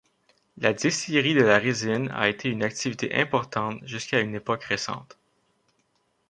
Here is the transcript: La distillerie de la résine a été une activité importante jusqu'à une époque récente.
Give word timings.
La 0.57 0.73
distillerie 0.73 1.35
de 1.35 1.43
la 1.43 1.59
résine 1.59 2.09
a 2.09 2.27
été 2.27 2.49
une 2.49 2.63
activité 2.63 3.13
importante 3.13 3.85
jusqu'à 3.85 4.19
une 4.21 4.33
époque 4.33 4.63
récente. 4.63 5.19